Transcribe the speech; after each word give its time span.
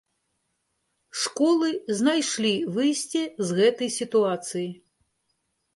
Школы 1.25 1.69
знайшлі 1.99 2.55
выйсце 2.79 3.21
з 3.47 3.61
гэтай 3.61 3.89
сітуацыі. 3.99 4.69